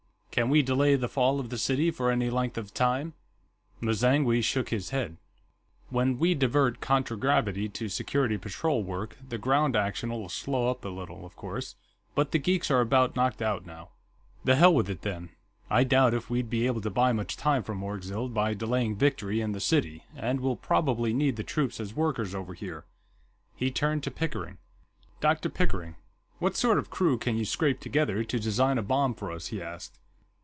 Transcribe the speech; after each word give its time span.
Can 0.31 0.47
we 0.49 0.61
delay 0.61 0.95
the 0.95 1.09
fall 1.09 1.41
of 1.41 1.49
the 1.49 1.57
city 1.57 1.91
for 1.91 2.09
any 2.09 2.29
length 2.29 2.57
of 2.57 2.73
time?" 2.73 3.15
M'zangwe 3.81 4.41
shook 4.41 4.69
his 4.69 4.91
head. 4.91 5.17
"When 5.89 6.17
we 6.19 6.35
divert 6.35 6.79
contragravity 6.79 7.67
to 7.67 7.89
security 7.89 8.37
patrol 8.37 8.81
work, 8.81 9.17
the 9.27 9.37
ground 9.37 9.75
action'll 9.75 10.29
slow 10.29 10.69
up 10.69 10.85
a 10.85 10.89
little, 10.89 11.25
of 11.25 11.35
course. 11.35 11.75
But 12.15 12.31
the 12.31 12.39
geeks 12.39 12.71
are 12.71 12.79
about 12.79 13.13
knocked 13.17 13.41
out, 13.41 13.65
now." 13.65 13.89
"The 14.45 14.55
hell 14.55 14.73
with 14.73 14.89
it, 14.89 15.01
then. 15.01 15.31
I 15.69 15.83
doubt 15.83 16.13
if 16.13 16.29
we'd 16.29 16.49
be 16.49 16.65
able 16.65 16.79
to 16.79 16.89
buy 16.89 17.11
much 17.11 17.35
time 17.35 17.61
from 17.61 17.83
Orgzild 17.83 18.33
by 18.33 18.53
delaying 18.53 18.95
victory 18.95 19.41
in 19.41 19.51
the 19.51 19.59
city, 19.59 20.05
and 20.15 20.39
we'll 20.39 20.55
probably 20.55 21.13
need 21.13 21.35
the 21.35 21.43
troops 21.43 21.77
as 21.77 21.93
workers 21.93 22.33
over 22.33 22.53
here." 22.53 22.85
He 23.57 23.69
turned 23.69 24.01
to 24.03 24.11
Pickering. 24.11 24.59
"Dr. 25.19 25.49
Pickering, 25.49 25.95
what 26.39 26.55
sort 26.55 26.77
of 26.77 26.85
a 26.85 26.89
crew 26.89 27.17
can 27.17 27.35
you 27.35 27.43
scrape 27.43 27.81
together 27.81 28.23
to 28.23 28.39
design 28.39 28.77
a 28.77 28.81
bomb 28.81 29.13
for 29.13 29.29
us?" 29.29 29.47
he 29.47 29.61
asked. 29.61 29.97